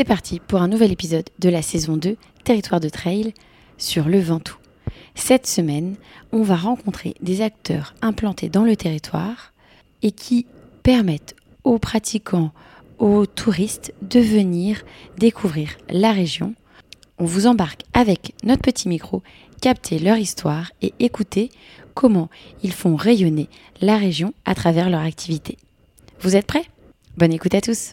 [0.00, 3.34] C'est parti pour un nouvel épisode de la saison 2 Territoire de Trail
[3.76, 4.56] sur le Ventoux.
[5.14, 5.96] Cette semaine,
[6.32, 9.52] on va rencontrer des acteurs implantés dans le territoire
[10.00, 10.46] et qui
[10.82, 12.50] permettent aux pratiquants,
[12.98, 14.84] aux touristes de venir
[15.18, 16.54] découvrir la région.
[17.18, 19.22] On vous embarque avec notre petit micro,
[19.60, 21.50] capter leur histoire et écouter
[21.92, 22.30] comment
[22.62, 23.50] ils font rayonner
[23.82, 25.58] la région à travers leur activité.
[26.20, 26.64] Vous êtes prêts?
[27.18, 27.92] Bonne écoute à tous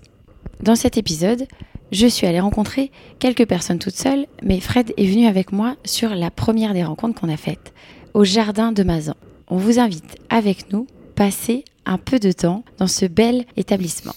[0.62, 1.48] Dans cet épisode,
[1.92, 6.10] je suis allée rencontrer quelques personnes toutes seules, mais Fred est venu avec moi sur
[6.16, 7.74] la première des rencontres qu'on a faites,
[8.14, 9.16] au jardin de Mazan.
[9.50, 14.14] On vous invite avec nous passer un peu de temps dans ce bel établissement.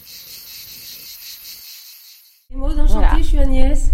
[2.52, 3.12] Maud, enchantée, Voilà.
[3.18, 3.90] je suis Agnès.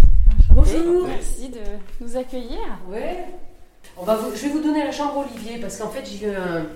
[0.50, 1.06] Bonjour.
[1.08, 1.60] Merci de
[2.00, 2.58] nous accueillir.
[2.90, 3.26] Ouais.
[3.98, 6.30] On va vous- je vais vous donner la chambre Olivier parce qu'en fait j'ai eu
[6.30, 6.66] un,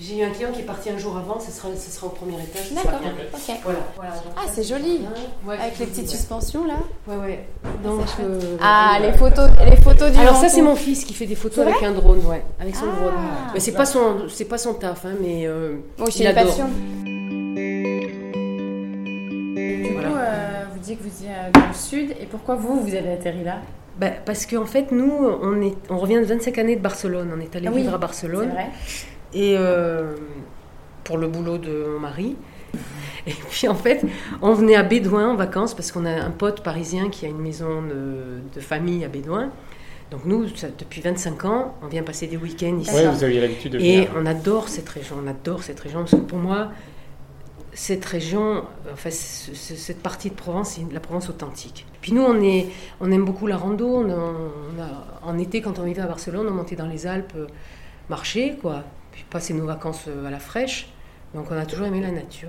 [0.00, 2.10] j'ai eu un client qui est parti un jour avant, ce sera, ce sera au
[2.10, 2.72] premier étage.
[2.72, 3.56] D'accord, ok.
[3.62, 3.78] Voilà.
[3.96, 5.00] voilà donc Ah, c'est joli.
[5.46, 6.74] Ouais, Avec c'est les petites suspensions là.
[7.06, 7.44] Ouais, ouais.
[7.84, 11.12] Donc, C'est euh, Ah, les photos, les photos du Alors ça c'est mon fils qui
[11.12, 12.96] fait des photos C'est avec un drone, ouais, avec son Ah.
[13.00, 13.14] drone.
[13.54, 16.46] Mais c'est pas son, c'est pas son taf, hein, mais euh, aussi, il une adore.
[16.46, 16.66] passion.
[19.54, 20.08] Du Voilà.
[20.08, 23.12] coup, euh, vous dites que vous êtes dans le sud, et pourquoi vous, vous avez
[23.12, 23.56] atterri là?
[23.98, 27.40] Bah, parce qu'en fait nous on est, on revient de 25 années de Barcelone, on
[27.40, 28.48] est allé Ah oui, vivre à C'est Barcelone.
[28.50, 28.68] vrai
[29.34, 30.14] et euh,
[31.04, 32.36] pour le boulot de mon mari.
[33.26, 34.04] Et puis en fait,
[34.40, 37.38] on venait à Bédouin en vacances parce qu'on a un pote parisien qui a une
[37.40, 39.50] maison de, de famille à Bédouin.
[40.10, 42.94] Donc nous, ça- depuis 25 ans, on vient passer des week-ends ici.
[42.94, 44.10] Ouais, vous aviez l'habitude de Et venir.
[44.16, 46.68] on adore cette région, on adore cette région parce que pour moi,
[47.72, 51.86] cette région, enfin cette partie de Provence, c'est la Provence authentique.
[52.00, 52.66] Puis nous, on, est,
[53.00, 53.86] on aime beaucoup la rando.
[53.86, 57.06] On a- on a- en été, quand on vivait à Barcelone, on montait dans les
[57.06, 57.46] Alpes euh,
[58.08, 58.82] marcher, quoi.
[59.28, 60.88] Passer nos vacances euh, à la fraîche.
[61.34, 62.48] Donc on a toujours aimé la nature.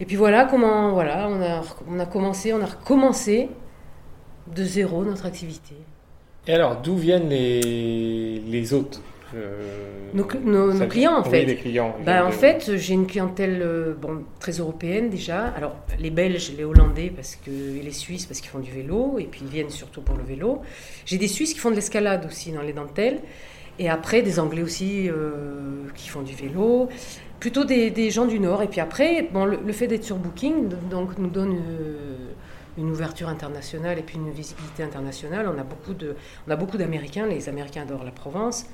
[0.00, 3.48] Et puis voilà comment, voilà, on a, on a commencé, on a recommencé
[4.54, 5.74] de zéro notre activité.
[6.46, 9.00] Et alors, d'où viennent les, les hôtes
[9.34, 11.44] euh, Nos nos- clients, en oui, fait.
[11.46, 11.94] les clients.
[12.04, 15.46] Bah, en De- fait, j'ai une clientèle euh, bon, très européenne déjà.
[15.56, 19.16] Alors, les Belges, les Hollandais parce que, et les Suisses parce qu'ils font du vélo,
[19.18, 20.60] et puis ils viennent surtout pour le vélo.
[21.06, 23.20] J'ai des Suisses qui font de l'escalade aussi dans les dentelles,
[23.78, 26.88] et après des Anglais aussi euh, qui font du vélo.
[27.40, 28.62] Plutôt des, des gens du Nord.
[28.62, 32.16] Et puis après, bon, le, le fait d'être sur Booking donc, nous donne euh,
[32.78, 35.50] une ouverture internationale et puis une visibilité internationale.
[35.52, 36.14] On a beaucoup de,
[36.46, 37.26] on a beaucoup d'Américains.
[37.26, 38.66] Les Américains adorent la Provence.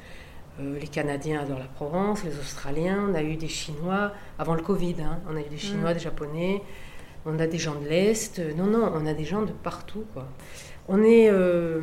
[0.60, 4.62] Euh, les Canadiens adorent la Provence, les Australiens, on a eu des Chinois avant le
[4.62, 5.20] Covid, hein.
[5.30, 6.62] on a eu des Chinois, des Japonais,
[7.26, 10.04] on a des gens de l'Est, non, non, on a des gens de partout.
[10.12, 10.26] Quoi.
[10.88, 11.80] On, est, euh,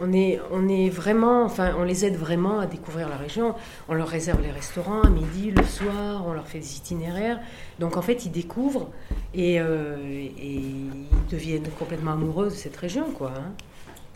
[0.00, 3.54] on, est, on est vraiment, enfin, on les aide vraiment à découvrir la région,
[3.88, 7.40] on leur réserve les restaurants à midi, le soir, on leur fait des itinéraires,
[7.78, 8.90] donc en fait ils découvrent
[9.34, 13.10] et, euh, et ils deviennent complètement amoureux de cette région.
[13.12, 13.52] Quoi, hein.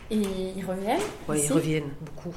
[0.09, 0.17] Et
[0.55, 2.35] ils reviennent Ouais, ici ils reviennent beaucoup.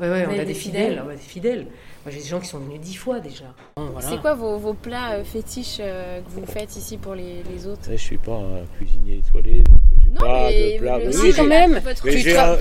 [0.00, 0.90] Ouais, ouais, Vous on avez a des des fidèles.
[0.92, 1.62] fidèles ouais, des fidèles.
[2.04, 3.46] Moi, j'ai des gens qui sont venus dix fois déjà.
[3.76, 4.06] Bon, voilà.
[4.08, 7.66] C'est quoi vos, vos plats euh, fétiches euh, que vous faites ici pour les, les
[7.66, 7.80] autres?
[7.90, 9.77] Je suis pas un cuisinier étoilé, donc
[10.14, 10.98] pas de plat.
[10.98, 11.80] le- Si, Oui, quand même.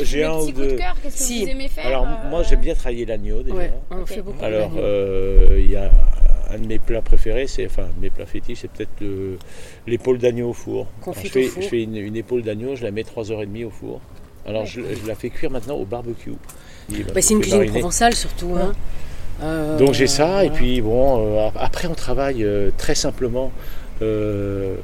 [0.01, 0.75] J'ai un- un ou deux.
[0.75, 1.43] cœur, qu'est-ce que Si.
[1.45, 3.55] vous aimez faire Alors euh, moi j'aime bien travailler l'agneau déjà.
[3.55, 4.07] Ouais, on Ok.
[4.07, 4.43] fait beaucoup.
[4.43, 5.89] Alors euh, il y a
[6.49, 9.37] un de mes plats préférés, c'est enfin mes plats fétiches, c'est peut-être le-
[9.85, 10.87] l'épaule d'agneau au four.
[11.03, 11.61] Alors, je, au fais, four.
[11.63, 14.01] je fais une, une épaule d'agneau, je la mets 3h30 au four.
[14.45, 16.31] Alors je, je la fais cuire maintenant au barbecue.
[16.89, 17.79] Bah, c'est une cuisine mariner.
[17.79, 18.53] provençale surtout.
[18.57, 18.71] hein.
[19.43, 20.51] Euh, Donc j'ai ça, et voilà.
[20.51, 23.51] puis bon, euh, après on travaille euh, très simplement.
[24.01, 24.75] Euh,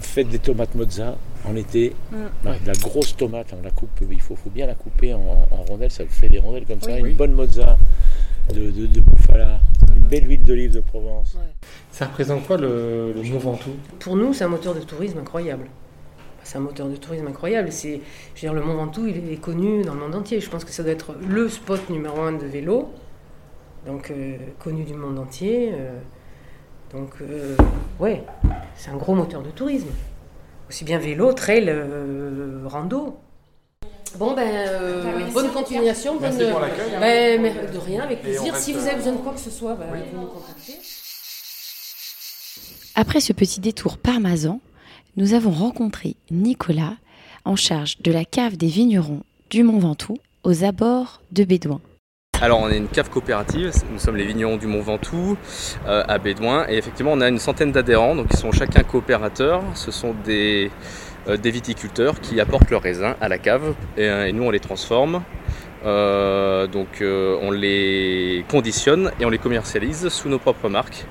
[0.00, 1.16] faites des tomates mozza
[1.48, 2.48] en été, Mm.
[2.66, 5.90] La grosse tomate, on la coupe, il faut, faut bien la couper en, en rondelles,
[5.90, 7.10] ça fait des rondelles comme ça, Oui.
[7.10, 7.76] une bonne mozza
[8.52, 9.58] de, de, de bouffala,
[9.96, 11.34] une belle huile d'olive de Provence.
[11.34, 11.66] Ouais.
[11.90, 13.70] Ça représente quoi le, le Mont Ventoux?
[13.98, 15.66] Pour nous, c'est un moteur de tourisme incroyable.
[16.44, 17.70] C'est un moteur de tourisme incroyable.
[17.70, 18.00] C'est,
[18.34, 20.40] je veux dire, le Mont Ventoux, il est connu dans le monde entier.
[20.40, 22.90] Je pense que ça doit être le spot numéro un de vélo,
[23.86, 25.72] donc euh, connu du monde entier.
[25.72, 25.98] euh,
[26.92, 27.56] donc, euh,
[28.00, 28.22] ouais,
[28.74, 29.88] c'est un gros moteur de tourisme.
[30.72, 33.18] Aussi bien vélo, trail, euh, rando.
[34.16, 36.18] Bon, ben, euh, bonne continuation.
[36.18, 36.98] Merci bonne- pour l'accueil, hein.
[36.98, 38.54] Ben, mais de rien, avec plaisir.
[38.54, 39.98] reste, Si vous avez euh, besoin de quoi que ce soit, ben, Oui.
[40.14, 40.72] vous nous contactez.
[42.94, 44.60] Après ce petit détour parmesan,
[45.18, 46.94] nous avons rencontré Nicolas,
[47.44, 49.20] en charge de la cave des vignerons
[49.50, 51.82] du Mont Ventoux, aux abords de Bédouin.
[52.42, 55.36] Alors on est une cave coopérative, nous sommes les vignerons du Mont Ventoux
[55.86, 56.66] euh, à Bédouin.
[56.68, 60.72] Et effectivement on a une centaine d'adhérents, donc ils sont chacun coopérateurs, ce sont des,
[61.28, 63.74] euh, viticulteurs qui apportent leurs raisins à la cave.
[63.96, 65.22] Et, euh, nous on les transforme,
[65.84, 71.06] donc on les conditionne et on les commercialise sous nos propres marques.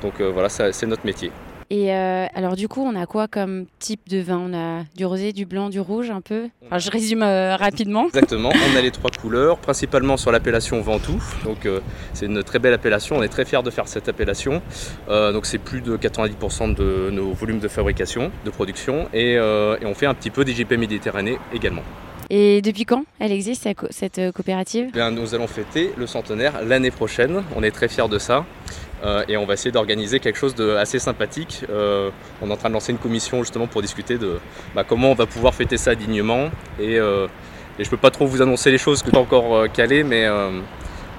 [0.00, 1.30] Donc voilà, c'est notre métier.
[1.74, 4.38] Et euh, alors du coup, on a quoi comme type de vin?
[4.50, 6.48] On a du rosé, du blanc, du rouge un peu?
[6.66, 8.08] Enfin, Je résume euh, rapidement.
[8.08, 11.22] Exactement, on a les trois couleurs, principalement sur l'appellation Ventoux.
[11.44, 11.80] Donc euh,
[12.12, 14.60] c'est une très belle appellation, on est très fiers de faire cette appellation.
[15.08, 19.08] Donc c'est plus de 90% de nos volumes de fabrication, de production.
[19.14, 21.82] Et, et on fait un petit peu d'IGP Méditerranée également.
[22.28, 24.86] Et depuis quand elle existe, cette co- cette coopérative?
[24.90, 27.42] Eh Bien, nous allons fêter le centenaire l'année prochaine.
[27.56, 28.44] On est très fiers de ça.
[29.04, 31.64] Euh, et on va essayer d'organiser quelque chose d'assez sympathique.
[31.70, 32.10] Euh,
[32.40, 34.38] on est en train de lancer une commission justement pour discuter de
[34.74, 36.50] bah, comment on va pouvoir fêter ça dignement.
[36.80, 37.26] Et, euh,
[37.78, 40.26] et je peux pas trop vous annoncer les choses que pas encore euh, calées, mais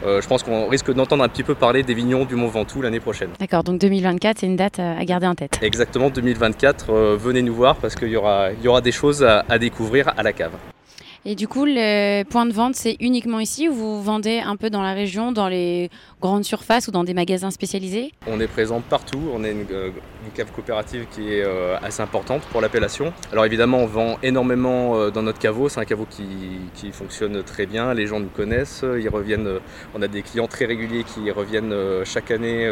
[0.05, 2.99] je pense qu'on risque d'entendre un petit peu parler des vignons du Mont Ventoux l'année
[2.99, 3.29] prochaine.
[3.39, 5.57] D'accord, donc 2024, c'est une date à garder en tête.
[5.61, 9.45] Exactement 2024, euh, venez nous voir parce qu'il y aura, y aura des choses à-
[9.47, 10.51] à découvrir à la cave.
[11.25, 14.69] Et du coup, le point de vente, c'est uniquement ici ou vous vendez un peu
[14.69, 15.89] dans la région, dans les
[16.21, 18.11] grandes surfaces ou dans des magasins spécialisés?
[18.27, 19.91] On est présent partout, on est une, euh,
[20.25, 23.13] une cave coopérative qui est euh, assez importante pour l'appellation.
[23.31, 26.25] Alors évidemment on vend énormément euh, dans notre caveau, c'est un caveau qui,
[26.75, 29.59] qui fonctionne très bien, les gens nous connaissent, ils reviennent, euh,
[29.93, 31.73] on a des clients très réguliers qui reviennent
[32.05, 32.69] chaque année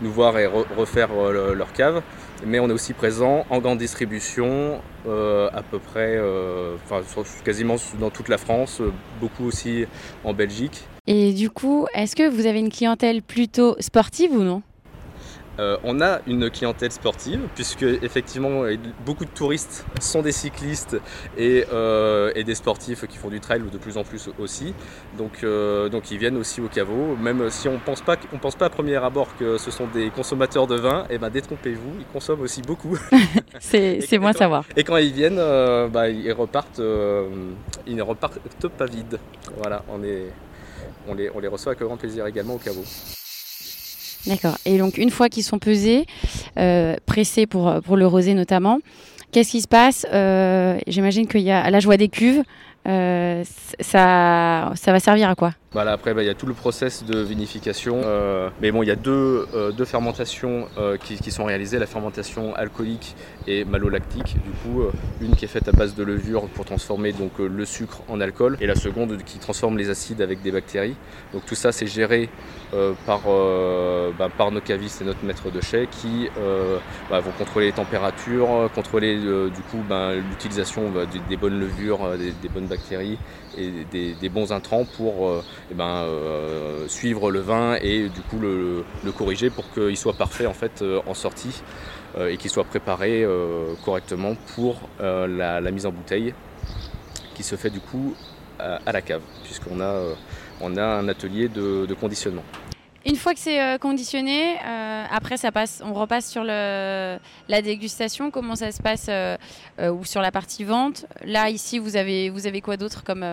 [0.00, 2.02] nous voir et re- refaire le- leur cave.
[2.44, 6.20] Mais on est aussi présent en grande distribution, à peu près,
[6.84, 7.00] enfin,
[7.44, 8.82] quasiment dans toute la France,
[9.20, 9.86] beaucoup aussi
[10.24, 10.82] en Belgique.
[11.06, 14.62] Et du coup, est-ce que vous avez une clientèle plutôt sportive ou non?
[15.58, 20.96] Euh, on a une clientèle sportive puisque effectivement euh, beaucoup de touristes sont des cyclistes
[21.36, 24.74] et, euh, et des sportifs qui font du trail de plus en plus aussi.
[25.18, 27.16] Donc, euh, donc ils viennent aussi au caveau.
[27.16, 30.10] Même si on pense pas, on pense pas à premier abord que ce sont des
[30.10, 32.98] consommateurs de vin, et ben détrompez-vous, ils consomment aussi beaucoup.
[33.60, 34.64] C'est bon à savoir.
[34.76, 37.28] Et quand ils viennent, euh, bah, ils repartent, euh,
[37.86, 38.38] ils ne repartent
[38.76, 39.18] pas vides.
[39.56, 40.32] Voilà, on est,
[41.08, 42.84] on les, on les reçoit avec grand plaisir également au caveau.
[44.26, 44.56] D'accord.
[44.64, 46.06] Et donc, une fois qu'ils sont pesés,
[46.58, 48.78] euh, pressés pour, pour le rosé notamment,
[49.32, 52.42] qu'est-ce qui se passe Euh, J'imagine qu'il y a la joie des cuves.
[52.88, 53.42] euh,
[53.80, 55.52] ça, ça va servir à quoi?
[55.72, 58.02] Voilà, après, bah, il y a tout le process de vinification.
[58.04, 61.86] Euh, mais bon, il y a deux, euh, deux fermentations euh, qui, sont réalisées la
[61.86, 63.16] fermentation alcoolique
[63.46, 64.34] et malolactique.
[64.34, 64.82] Du coup,
[65.22, 68.58] une qui est faite à base de levure pour transformer donc, le sucre en alcool,
[68.60, 70.94] et la seconde qui transforme les acides avec des bactéries.
[71.32, 72.28] Donc tout ça, c'est géré
[73.06, 73.22] par,
[74.18, 76.28] bah, par nos cavistes et notre maître de chai qui
[77.08, 82.48] bah, vont contrôler les températures, contrôler du coup bah, l'utilisation bah, des, bonnes levures, des
[82.50, 83.18] bonnes bactéries
[83.58, 88.38] et des, bons intrants pour euh, eh ben, euh, suivre le vin et du coup
[88.38, 88.84] le,
[89.16, 91.62] corriger pour qu'il soit parfait en euh, sortie
[92.18, 93.26] et qu'il soit préparé
[93.86, 96.34] correctement pour la, mise en bouteille
[97.34, 98.14] qui se fait du coup
[98.58, 100.14] à, la cave puisqu'on a,
[100.60, 102.44] un atelier de conditionnement.
[103.04, 107.18] Une fois que c'est euh, conditionné, euh, après ça passe, on repasse sur le,
[107.48, 108.30] la dégustation.
[108.30, 109.36] Comment ça se passe euh,
[109.90, 111.06] ou sur la partie vente?
[111.24, 113.24] Là ici, vous avez vous avez quoi d'autre comme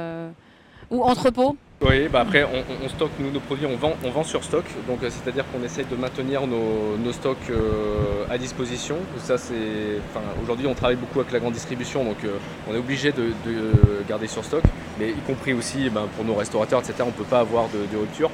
[0.90, 1.56] ou entrepôt?
[1.82, 5.00] Oui, bah après on, stocke nous, nos produits, on vend, on vend sur stock, donc
[5.02, 7.52] c'est-à-dire qu'on essaie de maintenir nos, nos stocks
[8.30, 8.98] à disposition.
[9.20, 10.02] Ça c'est,
[10.44, 12.18] aujourd'hui on travaille beaucoup avec la grande distribution, donc
[12.68, 14.64] on est obligé de, de garder sur stock,
[15.00, 16.96] mais y compris aussi ben, pour nos restaurateurs, etc.
[17.08, 18.32] On peut pas avoir de rupture.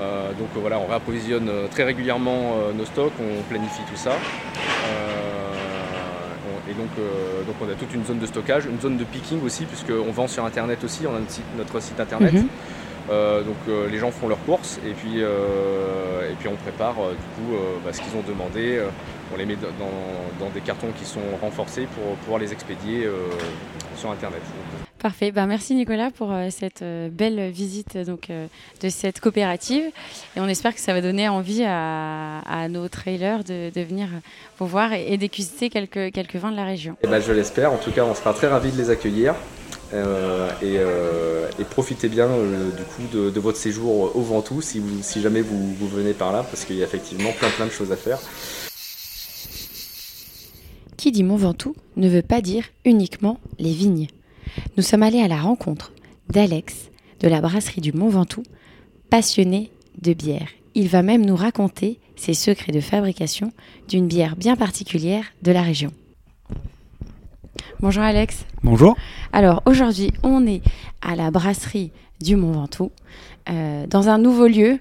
[0.00, 4.12] Euh, donc euh, voilà, on réapprovisionne euh, très régulièrement nos stocks, on planifie tout ça.
[4.12, 6.88] On- et donc,
[7.62, 10.44] on a toute une zone de stockage, une zone de picking aussi, puisqu'on vend sur
[10.44, 12.32] internet aussi, on a notre site, notre site internet.
[12.34, 12.46] Mhm.
[13.10, 16.96] Euh, donc euh, les gens font leurs courses et puis, euh, et puis on prépare
[17.00, 18.76] euh, du coup euh, bah, ce qu'ils ont demandé.
[18.76, 18.88] euh,
[19.32, 23.28] on les met dans, dans des cartons qui sont renforcés pour pouvoir les expédier euh,
[23.94, 24.40] sur internet.
[24.98, 25.32] Parfait.
[25.32, 28.46] Ben, merci Nicolas pour euh, cette euh, belle visite donc, euh,
[28.82, 29.84] de cette coopérative.
[30.34, 34.08] Et on espère que ça va donner envie à, à nos trailers de, de venir
[34.58, 36.96] vous voir et, et déguster quelques, quelques vins de la région.
[37.02, 39.34] Et ben, je l'espère, en tout cas on sera très ravis de les accueillir.
[39.94, 44.82] Euh, et, euh, et profitez bien euh, du coup de, votre séjour au Ventoux si
[45.22, 47.90] jamais vous, vous venez par là parce qu'il y a effectivement plein plein de choses
[47.90, 48.18] à faire.
[50.98, 54.08] Qui dit Mont Ventoux ne veut pas dire uniquement les vignes.
[54.76, 55.92] Nous sommes allés à la rencontre
[56.28, 56.90] d'Alex
[57.20, 58.42] de la brasserie du Mont Ventoux,
[59.08, 59.70] passionné
[60.02, 60.48] de bière.
[60.74, 63.52] Il va même nous raconter ses secrets de fabrication
[63.88, 65.92] d'une bière bien particulière de la région.
[67.80, 68.44] Bonjour Alex.
[68.64, 68.96] Bonjour.
[69.32, 70.62] Alors aujourd'hui, on est
[71.00, 72.90] à la brasserie du Mont Ventoux,
[73.48, 74.80] euh, dans un nouveau lieu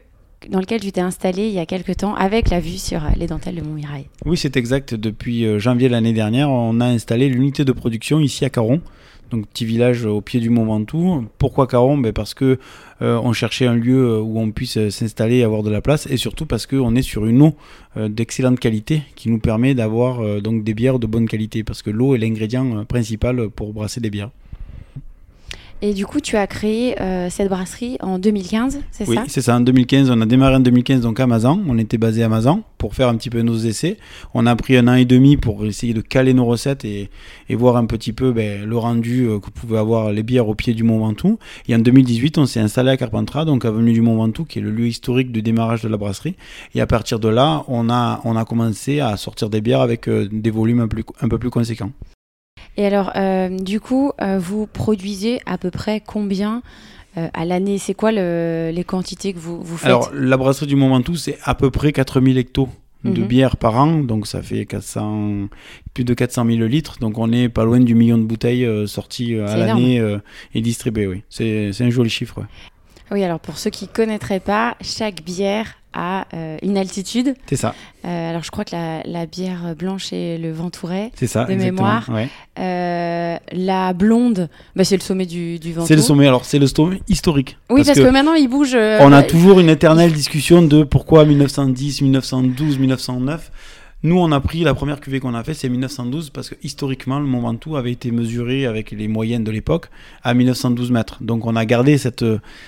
[0.50, 3.28] dans lequel tu t'es installé il y a quelques temps avec la vue sur les
[3.28, 4.08] dentelles de Montmirail.
[4.26, 4.96] Oui, c'est exact.
[4.96, 8.82] Depuis euh, janvier l'année dernière, on a installé l'unité de production ici à Caron.
[9.30, 11.26] Donc petit village au pied du Mont Ventoux.
[11.38, 11.98] Pourquoi Caron?
[11.98, 12.60] Ben Parce que
[13.02, 16.18] euh, on cherchait un lieu où on puisse s'installer et avoir de la place, et
[16.18, 17.56] surtout parce qu'on est sur une eau
[17.96, 21.82] euh, d'excellente qualité qui nous permet d'avoir euh, donc des bières de bonne qualité, parce
[21.82, 24.32] que l'eau est l'ingrédient principal pour brasser des bières.
[25.84, 29.12] Et du coup, tu as créé euh, cette brasserie en 2015, c'est ça?
[29.12, 29.58] Oui, c'est ça.
[29.58, 31.62] En 2015, on a démarré en 2015 donc à Mazan.
[31.68, 33.98] On était basé à Mazan pour faire un petit peu nos essais.
[34.34, 37.12] On a pris un an et demi pour essayer de caler nos recettes et,
[37.48, 40.56] et voir un petit peu ben, le rendu euh, que pouvaient avoir les bières au
[40.56, 41.38] pied du Mont Ventoux.
[41.68, 44.64] Et en 2018, on s'est installé à Carpentras, donc avenue du Mont Ventoux, qui est
[44.64, 46.36] le lieu historique de démarrage de la brasserie.
[46.74, 50.10] Et à partir de là, on a, on a commencé à sortir des bières avec
[50.10, 51.92] euh, des volumes un, plus, un peu plus conséquents.
[52.76, 56.62] Et alors, euh, du coup, euh, vous produisez à peu près combien
[57.18, 57.78] euh, à l'année?
[57.78, 59.88] C'est quoi les quantités que vous, vous faites?
[59.88, 62.70] Alors, la brasserie du Mont Ventoux, c'est à peu près 4000 hectos
[63.04, 63.28] de Mhm.
[63.28, 65.48] bière par an, donc ça fait 400,
[65.94, 68.88] plus de 400 000 litres, donc on est pas loin du million de bouteilles euh,
[68.88, 70.18] sorties euh, à l'année euh,
[70.56, 71.22] et distribuées, oui.
[71.30, 72.40] C'est c'est un joli chiffre.
[72.40, 72.46] ouais.
[73.12, 77.34] Oui, alors pour ceux qui ne connaîtraient pas, chaque bière a euh, une altitude.
[77.48, 77.74] C'est ça,
[78.06, 81.12] Euh, alors je crois que la, la bière blanche est le Ventouret.
[81.16, 81.46] c'est ça.
[81.46, 82.10] De exactement, mémoire.
[82.10, 82.30] ouais.
[82.60, 85.88] Euh, la blonde, bah, c'est le sommet du, du Ventoux.
[85.88, 87.58] C'est le sommet, alors c'est le sommet historique.
[87.70, 88.76] Oui, parce, que, maintenant il bouge.
[88.76, 93.52] euh, on a toujours une éternelle discussion de pourquoi 1910, 1912, 1909.
[94.04, 97.20] Nous, on a pris la première cuvée qu'on a fait, c'est 1912, parce que historiquement,
[97.20, 99.90] le Mont Ventoux avait été mesuré avec les moyennes de l'époque
[100.24, 101.18] à 1912 mètres.
[101.22, 102.24] Donc, on a gardé cette,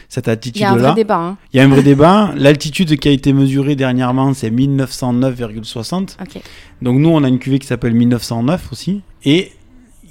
[0.07, 1.17] cette Il y a un vrai débat.
[1.19, 1.37] hein.
[1.53, 2.33] Il y a un vrai débat.
[2.35, 6.17] L'altitude qui a été mesurée dernièrement, c'est 1909,60.
[6.21, 6.41] Ok.
[6.81, 9.01] Donc, nous, on a une cuvée qui s'appelle 1909 aussi.
[9.23, 9.51] Et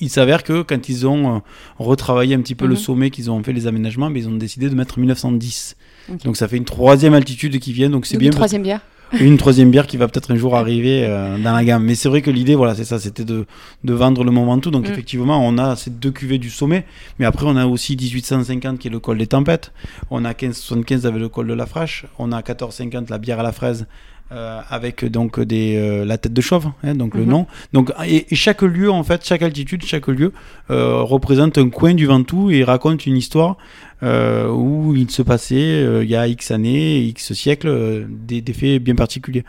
[0.01, 1.39] il s'avère que quand ils ont euh,
[1.79, 2.81] retravaillé un petit peu le Mhm.
[2.81, 5.77] sommet, qu'ils ont fait les aménagements, ben, ils ont décidé de mettre 1910.
[6.13, 6.23] Ok.
[6.25, 8.81] Donc ça fait une troisième altitude qui vient, donc c'est bien Une troisième bière.
[9.13, 11.85] Une troisième bière qui va peut-être un jour arriver euh, dans la gamme.
[11.85, 13.47] Mais c'est vrai que l'idée, voilà, c'est ça, c'était de,
[13.85, 14.71] de vendre le Mont Ventoux.
[14.71, 14.93] Donc Mm.
[14.93, 16.85] effectivement, on a ces deux cuvées du sommet,
[17.19, 19.73] mais après on a aussi 1850 qui est le col des tempêtes,
[20.11, 23.43] on a 1575 avec le col de la Frache, on a 1450 la bière à
[23.43, 23.87] la fraise.
[24.31, 27.31] Euh, avec donc des euh, la tête de chauve hein, donc le Mhm.
[27.31, 30.35] nom donc et, et chaque lieu en fait chaque altitude chaque lieu
[30.71, 33.57] euh, représente un coin du Ventoux et raconte une histoire
[34.03, 38.95] où il se passait il y a X années, X siècles, des, des faits bien
[38.95, 39.45] particuliers.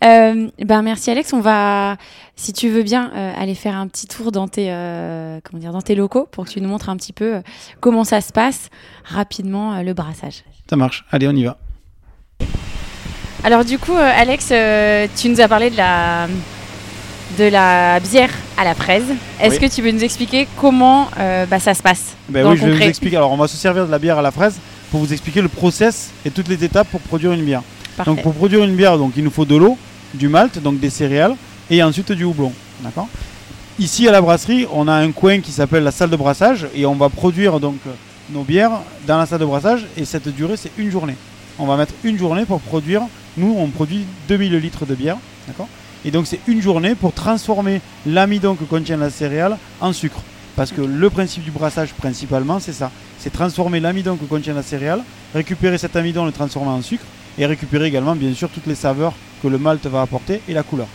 [0.00, 1.96] Ben merci Alex, on va,
[2.36, 4.66] si tu veux bien, aller faire un petit tour dans tes,
[5.42, 7.40] comment dire, dans tes locaux pour que tu nous montres un petit peu
[7.80, 8.70] comment ça se passe
[9.04, 10.44] rapidement le brassage.
[10.70, 11.58] Ça marche, allez, on y va.
[13.44, 16.26] Alors du coup, euh, Alex, euh, tu nous as parlé de la,
[17.38, 19.04] de la bière à la fraise.
[19.40, 19.68] Est-ce Oui.
[19.68, 22.60] que tu veux nous expliquer comment euh, bah, ça se passe Ben dans oui, le
[22.62, 23.16] je vais vous expliquer.
[23.16, 24.56] Alors, on va se servir de la bière à la fraise
[24.90, 27.62] pour vous expliquer le process et toutes les étapes pour produire une bière.
[27.96, 28.10] Parfait.
[28.10, 29.78] Donc, pour produire une bière, donc, il nous faut de l'eau,
[30.14, 31.34] du malt, donc des céréales,
[31.70, 32.52] et ensuite du houblon.
[32.80, 33.08] D'accord?
[33.78, 36.86] Ici, à la brasserie, on a un coin qui s'appelle la salle de brassage, et
[36.86, 37.76] on va produire donc
[38.30, 41.14] nos bières dans la salle de brassage, et cette durée, c'est une journée.
[41.58, 43.02] On va mettre une journée pour produire.
[43.38, 45.16] Nous, on produit 2000 litres de bière.
[45.46, 45.68] D'accord
[46.04, 50.20] Et donc, c'est une journée pour transformer l'amidon que contient la céréale en sucre.
[50.56, 52.90] Parce que le principe du brassage, principalement, c'est ça.
[53.18, 55.02] C'est transformer l'amidon que contient la céréale,
[55.34, 57.04] récupérer cet amidon, le transformer en sucre,
[57.38, 60.64] et récupérer également, bien sûr, toutes les saveurs que le malt va apporter et la
[60.64, 60.88] couleur.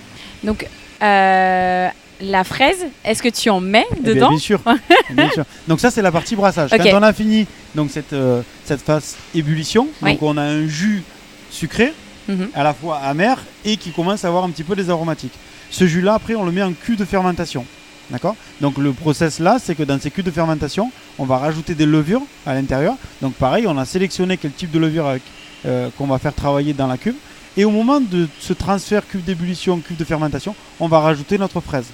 [0.44, 0.68] Donc
[1.02, 1.88] euh,
[2.22, 4.60] la fraise, est-ce que tu en mets Eh bien, dedans bien sûr.
[5.12, 5.46] bien sûr.
[5.68, 6.72] Donc ça c'est la partie brassage.
[6.72, 10.12] Quand on a fini donc cette, euh, cette phase ébullition, Oui.
[10.12, 11.04] donc on a un jus
[11.50, 11.94] sucré,
[12.28, 12.50] Mhm.
[12.54, 15.34] à la fois amer et qui commence à avoir un petit peu des aromatiques.
[15.72, 17.66] Ce jus là après on le met en cul de fermentation.
[18.10, 18.36] D'accord?
[18.62, 21.86] Donc le process là c'est que dans ces culs de fermentation on va rajouter des
[21.86, 22.96] levures à l'intérieur.
[23.22, 25.22] Donc pareil on a sélectionné quel type de levure avec,
[25.66, 27.16] euh, qu'on va faire travailler dans la cuve.
[27.56, 31.60] Et au moment de ce transfert cuve d'ébullition, cuve de fermentation, on va rajouter notre
[31.62, 31.86] fraise.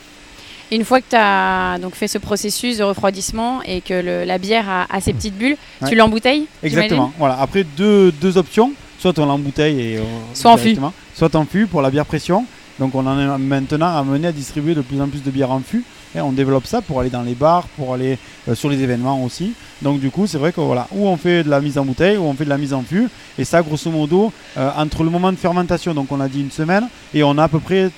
[0.72, 4.38] Une fois que tu as donc fait ce processus de refroidissement et que le- la
[4.38, 5.90] bière a, a ses petites bulles, Ouais.
[5.90, 7.12] tu l'embouteilles Exactement.
[7.18, 7.40] Voilà.
[7.42, 10.04] Après deux, deux options, soit on l'embouteille et euh,
[10.34, 10.78] Soit en fût.
[11.16, 12.46] soit en fût pour la bière pression.
[12.80, 15.60] Donc on en est maintenant amené à distribuer de plus en plus de bières en
[15.60, 15.84] fût.
[16.16, 19.24] Et on développe ça pour aller dans les bars, pour aller euh, sur les événements
[19.24, 19.54] aussi.
[19.82, 22.18] Donc du coup, c'est vrai que voilà, où on fait de la mise en bouteille,
[22.18, 23.10] ou on fait de la mise en fût.
[23.38, 26.52] Et ça, grosso modo, euh, entre le moment de fermentation, donc on a dit une
[26.52, 27.92] semaine, et on a à peu près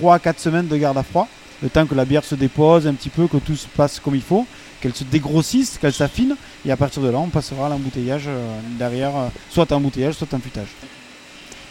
[0.00, 1.26] 3-4 semaines de garde à froid.
[1.60, 4.14] Le temps que la bière se dépose un petit peu, que tout se passe comme
[4.14, 4.46] il faut,
[4.80, 6.36] qu'elle se dégrossisse, qu'elle s'affine.
[6.66, 10.14] Et à partir de là, on passera à l'embouteillage euh, derrière, euh, soit en embouteillage,
[10.14, 10.68] soit en fûtage.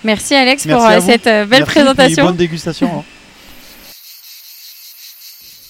[0.04, 2.26] Merci Alex Merci pour euh, cette belle Merci, présentation.
[2.26, 3.00] bonne dégustation.
[3.00, 3.04] hein.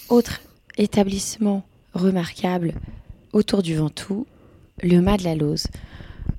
[0.09, 0.41] Autre
[0.77, 1.63] établissement
[1.93, 2.73] remarquable
[3.33, 4.25] autour du Ventoux,
[4.81, 5.67] le Mât de la Lose.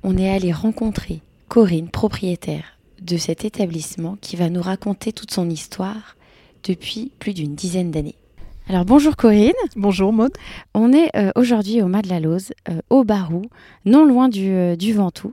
[0.02, 5.48] On est allé rencontrer Corinne, propriétaire de cet établissement, qui va nous raconter toute son
[5.50, 6.16] histoire
[6.64, 8.16] depuis plus d'une dizaine d'années.
[8.70, 9.52] Alors bonjour Corinne.
[9.76, 10.30] Bonjour Maud.
[10.74, 13.40] On est euh, aujourd'hui au Mas de la Lose, euh, au Barou,
[13.86, 15.32] non loin du, euh, du Ventoux.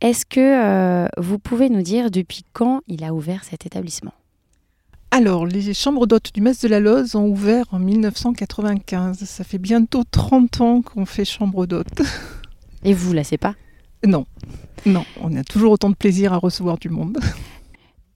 [0.00, 4.14] Est-ce que euh, vous pouvez nous dire depuis quand il a ouvert cet établissement?
[5.12, 9.18] Alors, les chambres d'hôtes du Mas de la Loze ont ouvert en 1995.
[9.18, 12.02] Ça fait bientôt 30 ans qu'on fait chambre d'hôtes.
[12.84, 13.54] Et vous, là, c'est pas
[14.04, 14.26] Non,
[14.86, 17.16] non, on a toujours autant de plaisir à recevoir du monde.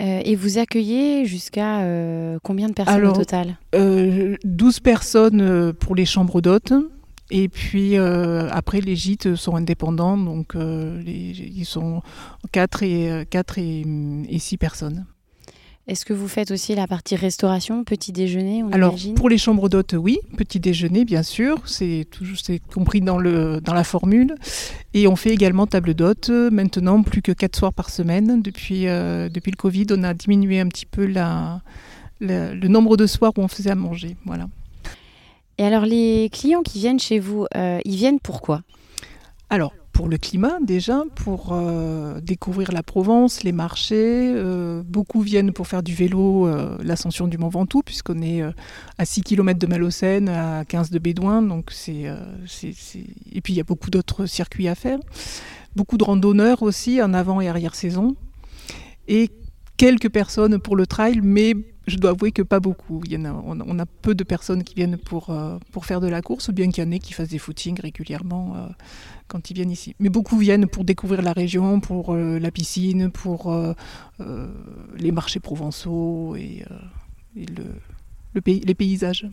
[0.00, 5.40] Euh, Et vous accueillez jusqu'à euh, combien de personnes Alors, au total Euh, 12 personnes
[5.40, 6.72] euh, pour les chambres d'hôtes.
[7.32, 12.02] Et puis après, les gîtes sont indépendants, donc les- ils sont
[12.50, 13.84] 4 et, 4 et,
[14.28, 15.06] et 6 personnes.
[15.90, 19.38] Est-ce que vous faites aussi la partie restauration, petit déjeuner, on Alors, imagine pour les
[19.38, 20.20] chambres d'hôtes, oui.
[20.36, 21.56] Petit déjeuner, bien sûr.
[21.66, 22.38] C'est toujours
[22.72, 24.36] compris dans, le, dans la formule.
[24.94, 26.30] Et on fait également table d'hôtes.
[26.30, 28.40] Maintenant, plus que 4 soirs par semaine.
[28.40, 31.60] Depuis, euh, depuis le Covid, on a diminué un petit peu la,
[32.20, 34.16] la- le nombre de soirs où on faisait à manger.
[34.26, 34.46] Voilà.
[35.58, 38.62] Et alors, les clients qui viennent chez vous, euh, ils viennent pourquoi?
[39.50, 44.32] Alors, pour le climat, déjà, pour euh, découvrir la Provence, les marchés.
[44.34, 48.40] euh, beaucoup viennent pour faire du vélo, euh, l'ascension du Mont Ventoux, puisqu'on est
[48.96, 51.42] à 6 km de Malocène, à 15 de Bédouin.
[51.42, 52.06] Donc c'est,
[52.46, 54.98] c'est- c'est- Et puis, il y a beaucoup d'autres circuits à faire.
[55.76, 58.16] Beaucoup de randonneurs aussi, en avant et arrière saison.
[59.06, 59.28] Et
[59.76, 61.52] quelques personnes pour le trail, mais
[61.86, 63.02] je dois avouer que pas beaucoup.
[63.12, 66.70] On, a- peu de personnes qui viennent pour, euh, pour faire de la course, bien
[66.70, 68.68] qu'il y en ait qui fassent des footings régulièrement euh,
[69.28, 69.94] quand ils viennent ici.
[69.98, 73.52] Mais beaucoup viennent pour découvrir la région, pour euh, la piscine, pour
[74.96, 76.64] les marchés provençaux et,
[77.36, 77.64] et le,
[78.34, 79.26] le pays, les paysages.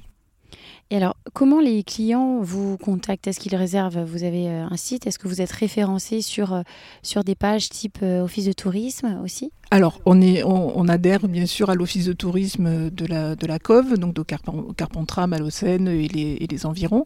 [0.90, 3.28] Et alors, comment les clients vous contactent?
[3.28, 5.06] Est-ce qu'ils réservent Vous avez euh, un site?
[5.06, 6.62] Est-ce que vous êtes référencé sur, euh,
[7.04, 9.52] sur des pages type euh, Office de tourisme aussi?
[9.72, 13.60] Alors, on, est, on, adhère bien sûr à l'office de tourisme de la, de la
[13.60, 17.06] Cove, donc de Carpen- Carpentras, Malocène et les, et les environs,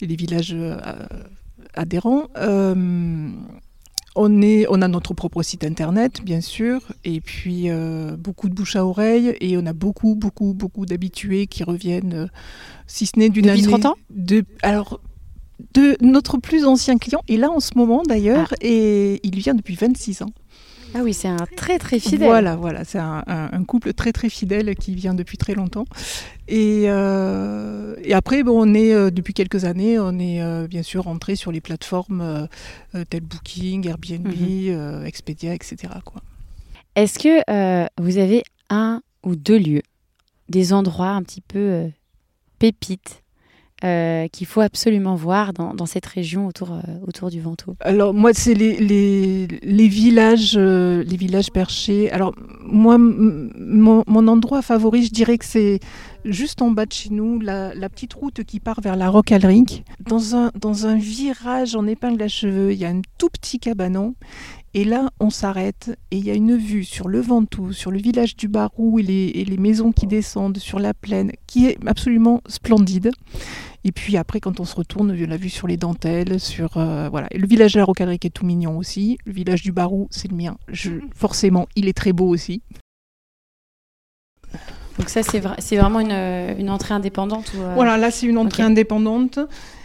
[0.00, 0.56] et les villages
[1.74, 2.26] adhérents.
[4.14, 8.54] On, est, on a notre propre site internet, bien sûr, et puis euh, beaucoup de
[8.54, 12.26] bouche à oreille, et on a beaucoup, beaucoup, beaucoup d'habitués qui reviennent, euh,
[12.86, 13.62] si ce n'est d'une année.
[13.62, 13.96] 30 ans?
[14.10, 15.00] de, Alors,
[15.74, 19.74] de notre plus ancien client, et là en ce moment d'ailleurs, et il vient depuis
[19.74, 20.30] 26 ans.
[20.94, 22.28] Ah oui, c'est un très très fidèle.
[22.28, 25.84] Voilà, voilà, c'est un, un- un couple très très fidèle qui vient depuis très longtemps.
[26.48, 30.82] Et, euh, et après, bon, on est euh, depuis quelques années, on est euh, bien
[30.82, 32.46] sûr rentré sur les plateformes
[33.10, 35.04] telles Booking, Airbnb, Mhm.
[35.06, 35.76] Expedia, etc.
[36.04, 36.20] Quoi.
[36.94, 37.42] Est-ce que
[38.00, 39.82] vous avez un ou deux lieux,
[40.48, 41.88] des endroits un petit peu
[42.58, 43.21] pépites
[43.84, 48.30] euh, qu'il faut absolument voir dans, cette région autour, euh, autour du Ventoux Alors moi,
[48.32, 49.46] c'est les,
[49.88, 52.08] villages, euh, les villages perchés.
[52.12, 55.80] Alors moi, mon, endroit favori, je dirais que c'est
[56.24, 59.84] juste en bas de chez nous, la, petite route qui part vers la Roque Alric.
[59.98, 63.58] Dans un, dans un virage en épingle à cheveux, il y a un tout petit
[63.58, 64.14] cabanon.
[64.74, 67.98] Et là, on s'arrête et il y a une vue sur le Ventoux, sur le
[67.98, 69.02] village du Barou et
[69.44, 73.10] les maisons qui descendent sur la plaine, qui est absolument splendide.
[73.84, 77.26] Et puis après, quand on se retourne, la vue sur les dentelles, sur euh, voilà.
[77.32, 79.18] Et le village de la Rocadrique est tout mignon aussi.
[79.24, 80.56] Le village du Barou, c'est le mien.
[80.68, 82.62] Je, forcément, il est très beau aussi.
[84.98, 86.12] Donc ça, c'est vra- c'est vraiment une,
[86.60, 89.38] une entrée indépendante ou, euh, Voilà, là c'est une entrée indépendante.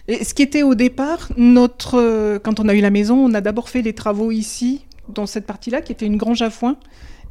[0.08, 3.34] Et ce qui était au départ, notre, euh, quand on a eu la maison, on
[3.34, 6.78] a d'abord fait les travaux ici, dans cette partie-là, qui était une grange à foin.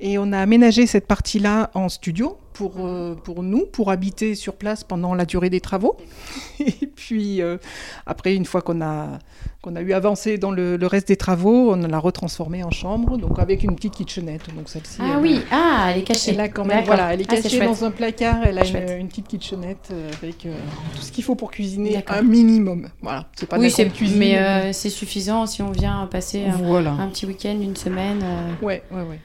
[0.00, 4.54] Et on a aménagé cette partie-là en studio pour, euh, pour nous, pour habiter sur
[4.54, 5.96] place pendant la durée des travaux.
[6.60, 7.58] Et puis euh,
[8.06, 9.18] après, une fois qu'on a,
[9.62, 13.18] qu'on a eu avancé dans le, le reste des travaux, on l'a retransformée en chambre,
[13.18, 14.42] donc avec une petite kitchenette.
[14.56, 14.98] Donc celle-ci.
[15.00, 16.30] Ah elle- oui, ah, elle est cachée.
[16.32, 19.00] elle a quand même, voilà, elle est Ah, cachée dans un placard, elle a une,
[19.00, 20.54] une petite kitchenette euh, avec euh,
[20.94, 22.88] tout ce qu'il faut pour cuisiner, un minimum.
[23.02, 24.18] Voilà, c'est pas Oui, c'est cuisine.
[24.18, 26.92] mais c'est suffisant si on vient passer un, voilà.
[26.92, 28.24] un petit week-end, une semaine.
[28.62, 29.20] Ouais, ouais, ouais.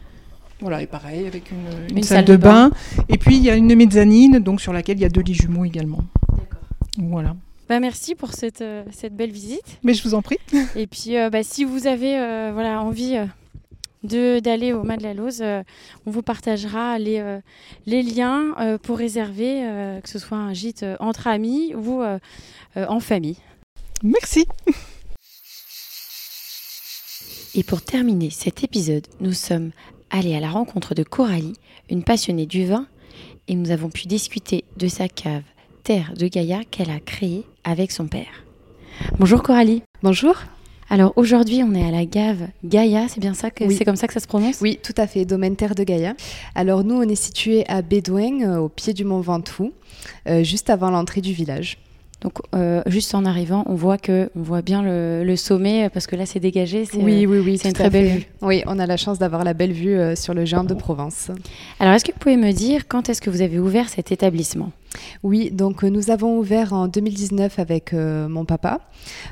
[0.62, 1.58] Voilà, et pareil, avec une,
[1.90, 2.70] une Une salle, salle de de bain.
[2.70, 3.06] bain.
[3.10, 5.34] Et puis, il y a une mezzanine, donc sur laquelle il y a deux lits
[5.34, 6.00] jumeaux également.
[6.98, 7.36] Voilà.
[7.68, 9.80] Bah, merci pour cette, euh, cette belle visite.
[9.84, 10.38] Mais je vous en prie.
[10.76, 13.26] Et puis, euh, bah, si vous avez euh, voilà, envie euh,
[14.04, 15.64] de d'aller au Mas de la Lose, euh,
[16.06, 17.40] on vous partagera les, euh,
[17.86, 22.02] les liens euh, pour réserver, euh, que ce soit un gîte euh, entre amis ou
[22.02, 22.20] euh,
[22.78, 23.38] euh, en famille.
[24.04, 24.46] Merci.
[27.56, 29.72] Et pour terminer cet épisode, nous sommes
[30.12, 31.54] allés à la rencontre de Coralie,
[31.90, 32.86] une passionnée du vin,
[33.48, 35.44] et nous avons pu discuter de sa cave
[35.84, 38.46] Terre de Gaïa qu'elle a créée avec son père.
[39.18, 39.82] Bonjour Coralie.
[40.04, 40.36] Bonjour.
[40.90, 43.76] Alors aujourd'hui, on est à la gave Gaïa, c'est bien ça que Oui.
[43.78, 44.60] c'est comme ça que ça se prononce?
[44.62, 46.14] Oui, tout à fait, domaine terre de Gaïa.
[46.54, 49.72] Alors nous, on est situé à Bédouin, euh, au pied du mont Ventoux,
[50.28, 51.78] euh, juste avant l'entrée du village.
[52.22, 55.90] Donc euh, juste en arrivant, on voit que on voit bien le, le sommet euh,
[55.90, 56.86] parce que là c'est dégagé.
[56.86, 58.18] c'est, Oui, oui, oui, c'est une très belle fait.
[58.20, 58.26] vue.
[58.44, 61.32] Oui, on a la chance d'avoir la belle vue euh, sur le géant de Provence.
[61.80, 64.72] Alors est-ce que vous pouvez me dire quand est-ce que vous avez ouvert cet établissement?
[65.24, 68.82] Oui, donc euh, nous avons ouvert en 2019 avec euh, mon papa.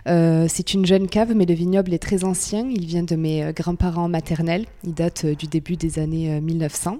[0.07, 2.65] Euh, c'est une jeune cave, mais le vignoble est très ancien.
[2.71, 4.65] Il vient de mes grands-parents maternels.
[4.83, 6.97] Il date du début des années euh, 1900.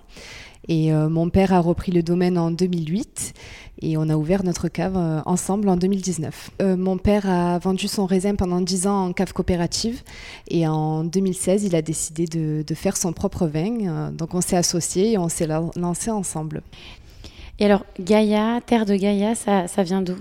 [0.67, 3.33] Et euh, mon père a repris le domaine en 2008
[3.81, 6.51] et on a ouvert notre cave euh, ensemble en 2019.
[6.61, 10.01] Euh, mon père a vendu son raisin pendant 10 ans en cave coopérative
[10.49, 14.11] et en 2016, il a décidé de, de faire son propre vin.
[14.11, 16.61] Donc on s'est associés et on s'est la- lancé ensemble.
[17.61, 20.15] Et alors Gaïa, terre de Gaïa, ça, ça vient d'où?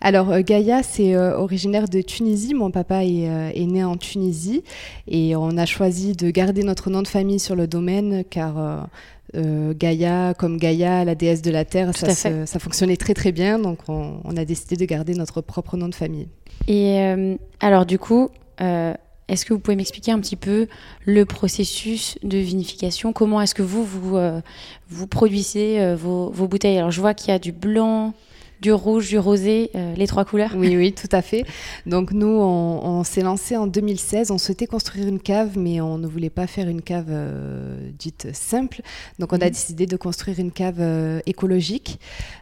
[0.00, 2.54] Alors Gaïa, c'est euh, originaire de Tunisie.
[2.54, 4.62] Mon papa est, euh, est né en Tunisie
[5.08, 8.78] et on a choisi de garder notre nom de famille sur le domaine car euh,
[9.36, 13.32] euh, Gaïa, comme Gaïa, la déesse de la terre, ça, se- ça fonctionnait très très
[13.32, 13.58] bien.
[13.58, 16.28] Donc on, on a décidé de garder notre propre nom de famille.
[16.68, 18.94] Et euh, alors du coup, euh,
[19.28, 20.68] est-ce que vous pouvez m'expliquer un petit peu
[21.04, 23.12] le processus de vinification?
[23.12, 24.40] Comment est-ce que vous vous, euh,
[24.88, 26.78] vous produisez vos, vos bouteilles?
[26.78, 28.14] Alors je vois qu'il y a du blanc,
[28.66, 30.50] du rouge, du rosé, euh, les trois couleurs.
[30.56, 31.44] Oui, oui, tout à fait.
[31.86, 34.32] Donc nous, on, on s'est lancé en 2016.
[34.32, 38.26] On souhaitait construire une cave, mais on ne voulait pas faire une cave euh, dite
[38.32, 38.82] simple.
[39.20, 39.50] Donc on a Mhm.
[39.52, 42.00] décidé de construire une cave euh, écologique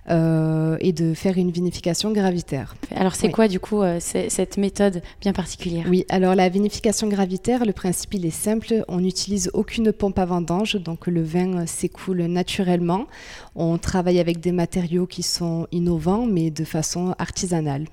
[0.09, 2.75] et de faire une vinification gravitaire.
[2.95, 3.33] Alors c'est Oui.
[3.33, 5.87] quoi du coup cette méthode bien particulière?
[5.89, 8.85] Oui, alors la vinification gravitaire, le principe il est simple.
[8.89, 13.07] On n'utilise aucune pompe à vendange, donc le vin s'écoule naturellement.
[13.57, 17.87] On travaille avec des matériaux qui sont innovants, mais de façon artisanale.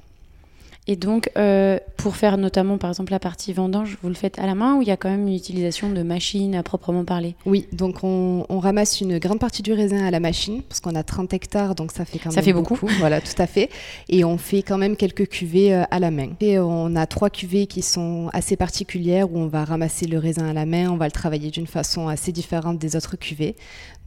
[0.87, 4.47] Et donc euh, pour faire notamment par exemple la partie vendange, vous le faites à
[4.47, 7.35] la main ou il y a quand même une utilisation de machines à proprement parler?
[7.45, 10.95] Oui, donc on, on ramasse une grande partie du raisin à la machine, parce qu'on
[10.95, 12.79] a 30 hectares, donc ça fait quand Ça même fait beaucoup.
[12.99, 13.69] Voilà, tout à fait.
[14.09, 16.29] Et on fait quand même quelques cuvées euh, à la main.
[16.39, 20.47] Et on a trois cuvées qui sont assez particulières, où on va ramasser le raisin
[20.47, 23.55] à la main, on va le travailler d'une façon assez différente des autres cuvées.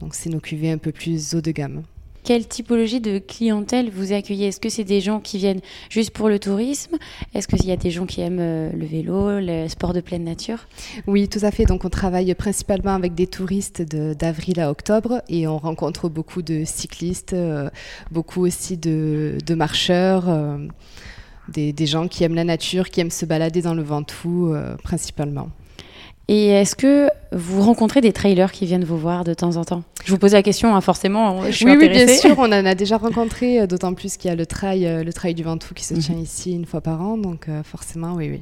[0.01, 1.83] Donc c'est nos cuvées un peu plus haut de gamme.
[2.25, 4.47] Quelle typologie de clientèle vous accueillez?
[4.47, 5.61] Est-ce que c'est des gens qui viennent
[5.91, 6.95] juste pour le tourisme?
[7.35, 10.23] Est-ce qu'il y a des gens qui aiment euh, le vélo, le sport de pleine
[10.23, 10.65] nature?
[11.05, 11.65] Oui, tout à fait.
[11.65, 16.63] Donc on travaille principalement avec des touristes d'avril à octobre et on rencontre beaucoup de
[16.65, 17.69] cyclistes, euh,
[18.09, 20.57] beaucoup aussi de, marcheurs, euh,
[21.47, 24.51] des, gens qui aiment la nature, qui aiment se balader dans le Ventoux
[24.83, 25.49] principalement.
[26.27, 29.83] Et est-ce que vous rencontrez des trailers qui viennent vous voir de temps en temps?
[30.05, 32.65] Je vous pose la question, hein, forcément, je suis oui, oui, bien sûr, on en
[32.65, 35.43] a déjà rencontré, euh, d'autant plus qu'il y a le trail, euh, le trail du
[35.43, 35.99] Ventoux qui se Mhm.
[35.99, 38.41] tient ici une fois par an, donc euh, forcément, oui, oui.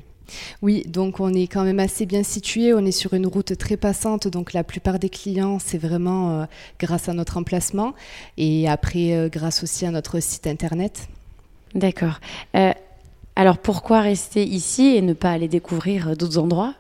[0.62, 3.76] Oui, donc on est quand même assez bien situé, on est sur une route très
[3.76, 6.46] passante, donc la plupart des clients, c'est vraiment euh,
[6.80, 7.94] grâce à notre emplacement
[8.38, 11.08] et après euh, grâce aussi à notre site internet.
[11.76, 12.20] D'accord.
[12.56, 12.72] Euh,
[13.36, 16.74] alors pourquoi rester ici et ne pas aller découvrir d'autres endroits?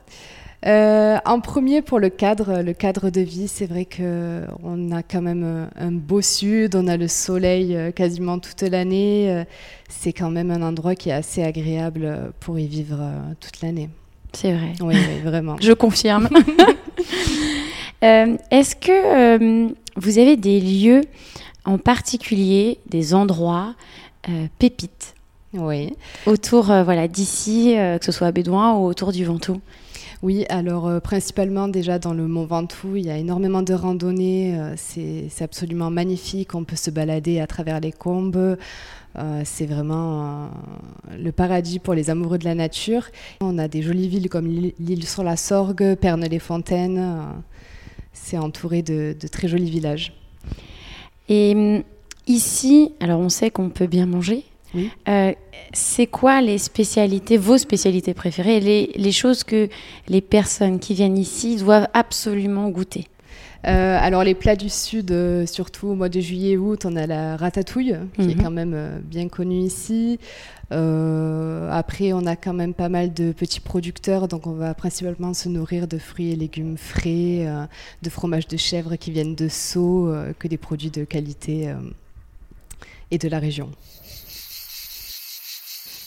[0.65, 5.04] Euh, en premier pour le cadre, le cadre de vie, c'est vrai que on a
[5.04, 9.43] quand même euh, un beau sud, on a le soleil euh, quasiment toute l'année.
[9.89, 12.97] C'est quand même un endroit qui est assez agréable pour y vivre
[13.41, 13.89] toute l'année.
[14.32, 14.73] C'est vrai.
[14.82, 15.58] Oui, oui, vraiment.
[15.62, 16.30] Je confirme.
[18.04, 21.02] Euh, Est-ce que euh, vous avez des lieux
[21.63, 23.76] en particulier, des endroits
[24.60, 25.15] pépites
[25.54, 25.93] Oui.
[26.26, 29.62] autour euh, voilà, d'ici, euh, que ce soit à Bédouin ou autour du Ventoux?
[30.24, 34.58] Oui, alors euh, principalement déjà dans le Mont Ventoux, il y a énormément de randonnées,
[34.58, 38.56] euh, c'est absolument magnifique, on peut se balader à travers les combes,
[39.18, 40.50] euh, c'est vraiment
[41.14, 43.08] le paradis pour les amoureux de la nature.
[43.42, 47.44] On a des jolies villes comme l'île sur la Sorgue, Pernes-les-Fontaines,
[48.14, 50.14] c'est entouré de, de très jolis villages.
[51.28, 51.84] Et hum,
[52.28, 54.46] ici, alors on sait qu'on peut bien manger.
[54.74, 54.90] Oui.
[55.08, 55.34] Euh,
[55.74, 59.70] c'est quoi les spécialités, vos spécialités préférées, les, les choses que
[60.08, 63.08] les personnes qui viennent ici doivent absolument goûter?
[63.66, 67.08] Euh, alors les plats du sud, euh, surtout au mois de juillet août, on a
[67.08, 68.44] la ratatouille qui est Mhm.
[68.44, 70.20] quand même euh, bien connue ici.
[70.70, 75.48] Après, on a quand même pas mal de petits producteurs, donc on va principalement se
[75.48, 77.46] nourrir de fruits et légumes frais,
[78.02, 81.72] de fromages de chèvre qui viennent de Sceaux, que des produits de qualité
[83.12, 83.70] et de la région.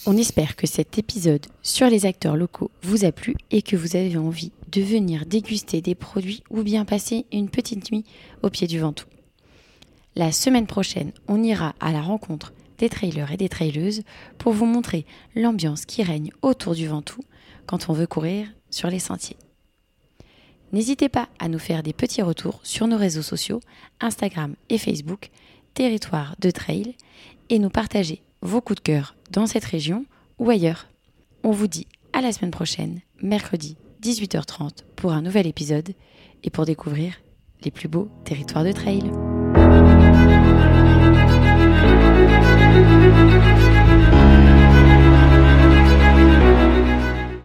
[0.08, 3.96] On espère que cet épisode sur les acteurs locaux vous a plu et que vous
[3.96, 8.04] avez envie de venir déguster des produits ou bien passer une petite nuit
[8.44, 9.08] au pied du Ventoux.
[10.14, 14.04] La semaine prochaine, on ira à la rencontre des trailers et des traileuses
[14.38, 17.24] pour vous montrer l'ambiance qui règne autour du Ventoux,
[17.66, 19.36] quand on veut courir sur les sentiers.
[20.72, 23.60] N'hésitez pas à nous faire des petits retours sur nos réseaux sociaux,
[24.00, 25.30] Instagram et Facebook,
[25.74, 26.94] Territoire de Trail,
[27.48, 30.06] et nous partager vos coups de cœur dans cette région
[30.38, 30.86] ou ailleurs.
[31.42, 35.90] On vous dit à la semaine prochaine, mercredi 18h30, pour un nouvel épisode
[36.44, 37.14] et pour découvrir
[37.64, 39.02] les plus beaux territoires de trail.